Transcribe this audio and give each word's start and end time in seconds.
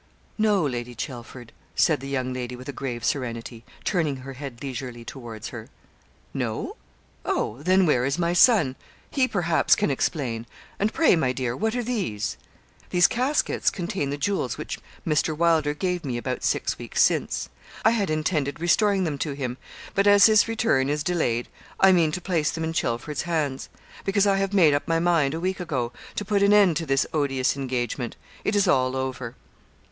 'No, 0.35 0.63
Lady 0.65 0.95
Chelford,' 0.95 1.51
said 1.75 1.99
the 1.99 2.07
young 2.09 2.33
lady 2.33 2.55
with 2.55 2.67
a 2.67 2.73
grave 2.73 3.05
serenity, 3.05 3.63
turning 3.83 4.15
her 4.15 4.33
head 4.33 4.59
leisurely 4.63 5.05
towards 5.05 5.49
her. 5.49 5.69
'No? 6.33 6.75
Oh, 7.23 7.61
then 7.61 7.85
where 7.85 8.03
is 8.03 8.17
my 8.17 8.33
son? 8.33 8.75
He, 9.11 9.27
perhaps, 9.27 9.75
can 9.75 9.91
explain; 9.91 10.47
and 10.79 10.91
pray, 10.91 11.15
my 11.15 11.33
dear, 11.33 11.55
what 11.55 11.75
are 11.75 11.83
these?' 11.83 12.35
'These 12.89 13.05
caskets 13.05 13.69
contain 13.69 14.09
the 14.09 14.17
jewels 14.17 14.57
which 14.57 14.79
Mr. 15.05 15.37
Wylder 15.37 15.75
gave 15.75 16.03
me 16.03 16.17
about 16.17 16.43
six 16.43 16.79
weeks 16.79 16.99
since. 16.99 17.49
I 17.85 17.91
had 17.91 18.09
intended 18.09 18.59
restoring 18.59 19.03
them 19.03 19.19
to 19.19 19.33
him; 19.33 19.57
but 19.93 20.07
as 20.07 20.25
his 20.25 20.47
return 20.47 20.89
is 20.89 21.03
delayed, 21.03 21.47
I 21.79 21.91
mean 21.91 22.11
to 22.13 22.19
place 22.21 22.49
them 22.49 22.63
in 22.63 22.73
Chelford's 22.73 23.21
hands; 23.29 23.69
because 24.03 24.25
I 24.25 24.37
have 24.37 24.51
made 24.51 24.73
up 24.73 24.87
my 24.87 24.97
mind, 24.99 25.35
a 25.35 25.39
week 25.39 25.59
ago, 25.59 25.93
to 26.15 26.25
put 26.25 26.41
an 26.41 26.53
end 26.53 26.75
to 26.77 26.87
this 26.87 27.05
odious 27.13 27.55
engagement. 27.55 28.15
It 28.43 28.55
is 28.55 28.67
all 28.67 28.95
over.' 28.95 29.35